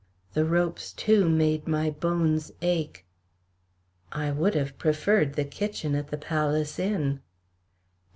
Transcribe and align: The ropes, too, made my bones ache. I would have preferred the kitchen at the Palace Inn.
The 0.33 0.45
ropes, 0.45 0.93
too, 0.93 1.29
made 1.29 1.67
my 1.67 1.91
bones 1.91 2.51
ache. 2.63 3.05
I 4.11 4.31
would 4.31 4.55
have 4.55 4.79
preferred 4.79 5.33
the 5.35 5.45
kitchen 5.45 5.93
at 5.93 6.07
the 6.07 6.17
Palace 6.17 6.79
Inn. 6.79 7.19